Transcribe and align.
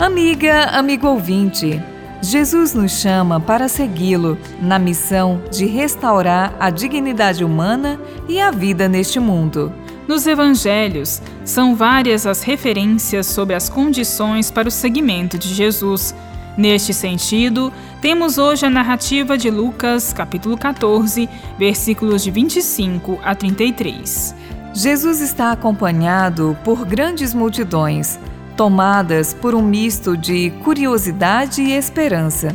Amiga, 0.00 0.62
amigo 0.70 1.06
ouvinte, 1.06 1.78
Jesus 2.22 2.72
nos 2.72 2.90
chama 2.90 3.38
para 3.38 3.68
segui-lo 3.68 4.38
na 4.58 4.78
missão 4.78 5.42
de 5.52 5.66
restaurar 5.66 6.54
a 6.58 6.70
dignidade 6.70 7.44
humana 7.44 8.00
e 8.26 8.40
a 8.40 8.50
vida 8.50 8.88
neste 8.88 9.20
mundo. 9.20 9.70
Nos 10.08 10.26
evangelhos, 10.26 11.20
são 11.44 11.76
várias 11.76 12.26
as 12.26 12.42
referências 12.42 13.26
sobre 13.26 13.54
as 13.54 13.68
condições 13.68 14.50
para 14.50 14.68
o 14.68 14.70
seguimento 14.70 15.36
de 15.36 15.52
Jesus. 15.52 16.14
Neste 16.56 16.94
sentido, 16.94 17.70
temos 18.00 18.38
hoje 18.38 18.64
a 18.64 18.70
narrativa 18.70 19.36
de 19.36 19.50
Lucas, 19.50 20.14
capítulo 20.14 20.56
14, 20.56 21.28
versículos 21.58 22.24
de 22.24 22.30
25 22.30 23.18
a 23.22 23.34
33. 23.34 24.34
Jesus 24.72 25.20
está 25.20 25.52
acompanhado 25.52 26.56
por 26.64 26.86
grandes 26.86 27.34
multidões 27.34 28.18
tomadas 28.60 29.32
por 29.32 29.54
um 29.54 29.62
misto 29.62 30.18
de 30.18 30.50
curiosidade 30.62 31.62
e 31.62 31.72
esperança. 31.72 32.54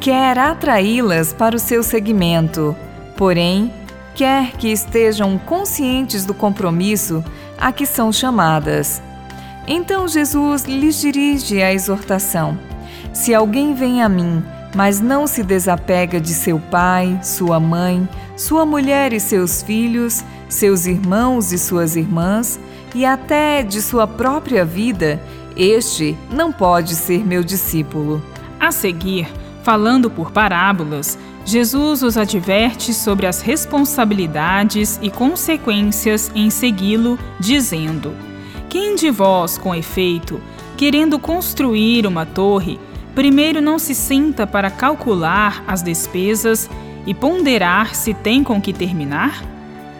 Quer 0.00 0.36
atraí-las 0.36 1.32
para 1.32 1.54
o 1.54 1.60
seu 1.60 1.84
segmento, 1.84 2.74
porém, 3.16 3.72
quer 4.16 4.50
que 4.56 4.66
estejam 4.66 5.38
conscientes 5.38 6.24
do 6.24 6.34
compromisso 6.34 7.24
a 7.56 7.70
que 7.70 7.86
são 7.86 8.10
chamadas. 8.10 9.00
Então 9.64 10.08
Jesus 10.08 10.64
lhes 10.64 11.00
dirige 11.00 11.62
a 11.62 11.72
exortação: 11.72 12.58
Se 13.12 13.32
alguém 13.32 13.74
vem 13.74 14.02
a 14.02 14.08
mim, 14.08 14.42
mas 14.74 15.00
não 15.00 15.24
se 15.24 15.44
desapega 15.44 16.20
de 16.20 16.34
seu 16.34 16.58
pai, 16.58 17.16
sua 17.22 17.60
mãe, 17.60 18.08
sua 18.36 18.66
mulher 18.66 19.12
e 19.12 19.20
seus 19.20 19.62
filhos, 19.62 20.24
seus 20.48 20.84
irmãos 20.84 21.52
e 21.52 21.58
suas 21.60 21.94
irmãs, 21.94 22.58
e 22.94 23.04
até 23.04 23.62
de 23.62 23.80
sua 23.82 24.06
própria 24.06 24.64
vida, 24.64 25.20
este 25.56 26.16
não 26.30 26.52
pode 26.52 26.94
ser 26.94 27.26
meu 27.26 27.42
discípulo. 27.42 28.22
A 28.60 28.70
seguir, 28.70 29.28
falando 29.62 30.10
por 30.10 30.30
parábolas, 30.30 31.18
Jesus 31.44 32.02
os 32.02 32.16
adverte 32.16 32.92
sobre 32.92 33.26
as 33.26 33.40
responsabilidades 33.40 34.98
e 35.02 35.10
consequências 35.10 36.30
em 36.34 36.50
segui-lo, 36.50 37.18
dizendo: 37.40 38.14
Quem 38.68 38.94
de 38.94 39.10
vós, 39.10 39.56
com 39.56 39.74
efeito, 39.74 40.40
querendo 40.76 41.18
construir 41.18 42.06
uma 42.06 42.26
torre, 42.26 42.78
primeiro 43.14 43.60
não 43.60 43.78
se 43.78 43.94
senta 43.94 44.46
para 44.46 44.70
calcular 44.70 45.64
as 45.66 45.82
despesas 45.82 46.68
e 47.06 47.14
ponderar 47.14 47.94
se 47.94 48.12
tem 48.12 48.44
com 48.44 48.60
que 48.60 48.72
terminar? 48.72 49.57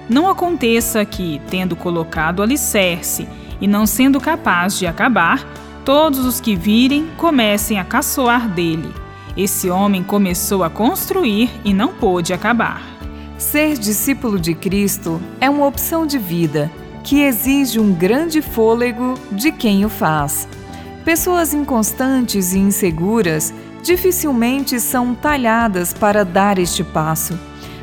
Não 0.08 0.28
aconteça 0.28 1.04
que, 1.04 1.40
tendo 1.50 1.76
colocado 1.76 2.42
alicerce 2.42 3.28
e 3.60 3.66
não 3.66 3.86
sendo 3.86 4.20
capaz 4.20 4.78
de 4.78 4.86
acabar, 4.86 5.46
todos 5.84 6.24
os 6.24 6.40
que 6.40 6.56
virem 6.56 7.08
comecem 7.16 7.78
a 7.78 7.84
caçoar 7.84 8.48
dele. 8.48 8.92
Esse 9.36 9.70
homem 9.70 10.02
começou 10.02 10.64
a 10.64 10.70
construir 10.70 11.50
e 11.64 11.72
não 11.72 11.94
pôde 11.94 12.32
acabar. 12.32 12.82
Ser 13.36 13.78
discípulo 13.78 14.38
de 14.38 14.54
Cristo 14.54 15.20
é 15.40 15.48
uma 15.48 15.66
opção 15.66 16.06
de 16.06 16.18
vida 16.18 16.70
que 17.04 17.20
exige 17.20 17.78
um 17.78 17.94
grande 17.94 18.42
fôlego 18.42 19.14
de 19.30 19.52
quem 19.52 19.84
o 19.84 19.88
faz. 19.88 20.48
Pessoas 21.04 21.54
inconstantes 21.54 22.52
e 22.52 22.58
inseguras 22.58 23.54
dificilmente 23.82 24.80
são 24.80 25.14
talhadas 25.14 25.94
para 25.94 26.24
dar 26.24 26.58
este 26.58 26.82
passo. 26.82 27.38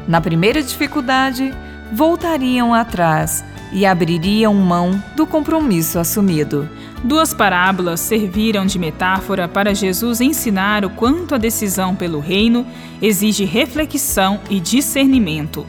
Na 0.08 0.22
primeira 0.22 0.62
dificuldade, 0.62 1.54
voltariam 1.92 2.74
atrás 2.74 3.44
e 3.72 3.86
abririam 3.86 4.54
mão 4.54 5.02
do 5.16 5.26
compromisso 5.26 6.00
assumido. 6.00 6.70
Duas 7.04 7.34
parábolas 7.34 8.00
serviram 8.00 8.66
de 8.66 8.80
metáfora 8.80 9.48
para 9.48 9.76
Jesus 9.76 10.22
ensinar 10.22 10.86
o 10.86 10.90
quanto 10.90 11.36
a 11.36 11.38
decisão 11.38 11.96
pelo 11.96 12.20
reino 12.20 12.66
exige 13.02 13.46
reflexão 13.46 14.40
e 14.50 14.60
discernimento. 14.60 15.66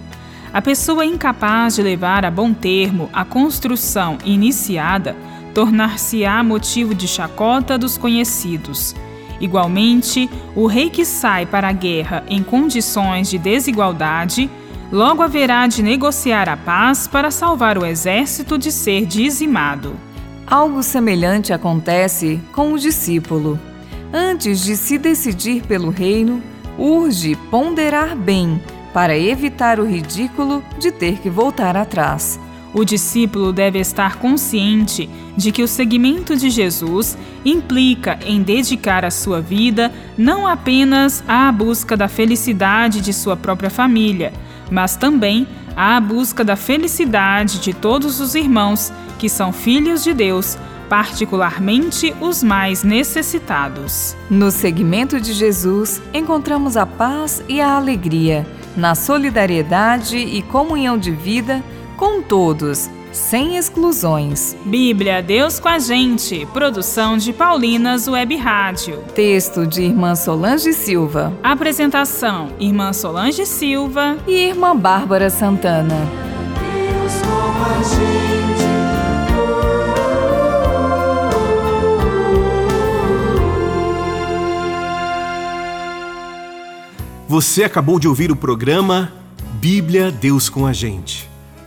A 0.52 0.62
pessoa 0.62 1.04
incapaz 1.04 1.74
de 1.74 1.82
levar 1.82 2.24
a 2.24 2.30
bom 2.30 2.54
termo 2.54 3.10
a 3.12 3.24
construção 3.24 4.16
iniciada 4.24 5.16
tornar-se-á 5.52 6.42
motivo 6.44 6.94
de 6.94 7.08
chacota 7.08 7.78
dos 7.78 7.96
conhecidos. 7.96 8.94
Igualmente, 9.40 10.28
o 10.54 10.66
rei 10.66 10.90
que 10.90 11.02
sai 11.04 11.46
para 11.46 11.68
a 11.68 11.72
guerra 11.72 12.24
em 12.28 12.42
condições 12.42 13.30
de 13.30 13.38
desigualdade 13.38 14.50
logo 14.90 15.22
haverá 15.22 15.66
de 15.66 15.82
negociar 15.82 16.48
a 16.48 16.56
paz 16.56 17.06
para 17.06 17.30
salvar 17.30 17.78
o 17.78 17.84
exército 17.84 18.56
de 18.56 18.70
ser 18.70 19.04
dizimado. 19.06 19.94
Algo 20.46 20.82
semelhante 20.82 21.52
acontece 21.52 22.40
com 22.52 22.72
o 22.72 22.78
discípulo. 22.78 23.58
Antes 24.12 24.62
de 24.62 24.76
se 24.76 24.96
decidir 24.96 25.62
pelo 25.62 25.90
reino, 25.90 26.40
urge 26.78 27.34
ponderar 27.50 28.14
bem 28.14 28.60
para 28.94 29.18
evitar 29.18 29.80
o 29.80 29.84
ridículo 29.84 30.62
de 30.78 30.90
ter 30.90 31.18
que 31.18 31.28
voltar 31.28 31.76
atrás. 31.76 32.38
O 32.72 32.84
discípulo 32.84 33.52
deve 33.52 33.78
estar 33.78 34.16
consciente 34.16 35.08
de 35.36 35.50
que 35.50 35.62
o 35.62 35.68
seguimento 35.68 36.36
de 36.36 36.50
Jesus 36.50 37.16
implica 37.44 38.18
em 38.24 38.42
dedicar 38.42 39.04
a 39.04 39.10
sua 39.10 39.40
vida 39.40 39.92
não 40.16 40.46
apenas 40.46 41.24
à 41.26 41.50
busca 41.50 41.96
da 41.96 42.06
felicidade 42.06 43.00
de 43.00 43.12
sua 43.12 43.36
própria 43.36 43.70
família, 43.70 44.32
mas 44.70 44.96
também 44.96 45.46
à 45.76 46.00
busca 46.00 46.44
da 46.44 46.56
felicidade 46.56 47.60
de 47.60 47.72
todos 47.74 48.20
os 48.20 48.34
irmãos 48.34 48.92
que 49.18 49.28
são 49.28 49.52
filhos 49.52 50.02
de 50.02 50.12
Deus, 50.12 50.58
particularmente 50.88 52.14
os 52.20 52.42
mais 52.42 52.82
necessitados. 52.82 54.16
No 54.30 54.50
segmento 54.50 55.20
de 55.20 55.32
Jesus, 55.32 56.00
encontramos 56.14 56.76
a 56.76 56.86
paz 56.86 57.42
e 57.48 57.60
a 57.60 57.76
alegria, 57.76 58.46
na 58.76 58.94
solidariedade 58.94 60.16
e 60.16 60.42
comunhão 60.42 60.96
de 60.98 61.10
vida 61.10 61.62
com 61.96 62.22
todos 62.22 62.90
sem 63.16 63.56
exclusões. 63.56 64.54
Bíblia 64.64 65.22
Deus 65.22 65.58
com 65.58 65.68
a 65.68 65.78
gente. 65.78 66.46
Produção 66.52 67.16
de 67.16 67.32
Paulinas 67.32 68.06
Web 68.06 68.36
Rádio. 68.36 69.02
Texto 69.14 69.66
de 69.66 69.82
Irmã 69.82 70.14
Solange 70.14 70.72
Silva. 70.72 71.32
Apresentação: 71.42 72.50
Irmã 72.60 72.92
Solange 72.92 73.46
Silva 73.46 74.18
e 74.28 74.48
Irmã 74.48 74.76
Bárbara 74.76 75.30
Santana. 75.30 75.96
Deus 76.60 77.12
com 77.22 77.64
a 77.64 77.82
gente. 77.82 78.26
Você 87.26 87.64
acabou 87.64 87.98
de 87.98 88.06
ouvir 88.06 88.30
o 88.30 88.36
programa 88.36 89.12
Bíblia 89.54 90.12
Deus 90.12 90.48
com 90.48 90.64
a 90.64 90.72
gente 90.72 91.35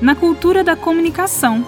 na 0.00 0.14
cultura 0.14 0.62
da 0.62 0.76
comunicação. 0.76 1.64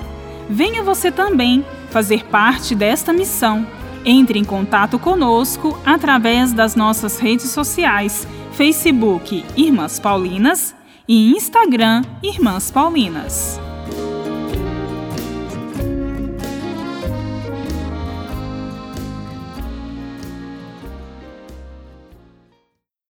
Venha 0.49 0.83
você 0.83 1.11
também 1.11 1.65
fazer 1.91 2.25
parte 2.27 2.75
desta 2.75 3.13
missão. 3.13 3.67
Entre 4.05 4.39
em 4.39 4.45
contato 4.45 4.99
conosco 4.99 5.79
através 5.85 6.53
das 6.53 6.75
nossas 6.75 7.19
redes 7.19 7.51
sociais: 7.51 8.27
Facebook 8.53 9.45
Irmãs 9.57 9.99
Paulinas 9.99 10.75
e 11.07 11.33
Instagram 11.33 12.03
Irmãs 12.23 12.71
Paulinas. 12.71 13.68